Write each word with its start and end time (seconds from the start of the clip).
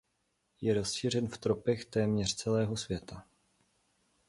Je 0.61 0.73
rozšířen 0.73 1.27
v 1.27 1.37
tropech 1.37 1.85
téměř 1.85 2.35
celého 2.35 2.77
světa. 2.77 3.25